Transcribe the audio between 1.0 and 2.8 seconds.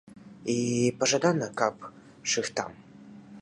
пажадана, каб шыхтам.